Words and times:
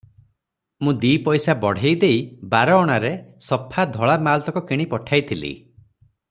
ମୁଁ 0.85 0.93
ଦି 1.01 1.11
ପଇସା 1.27 1.55
ବଢେଇ 1.65 1.97
ଦେଇ 2.03 2.17
ବାର 2.55 2.79
ଅଣାରେ 2.85 3.13
ସଫା 3.49 3.87
ଧଳା 3.99 4.17
ମାଲତକ 4.31 4.65
କିଣି 4.73 4.89
ପଠାଇଥିଲି। 4.97 5.55